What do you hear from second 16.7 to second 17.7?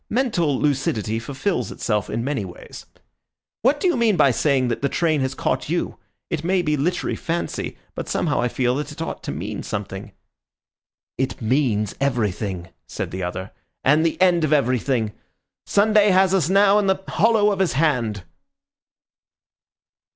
in the hollow of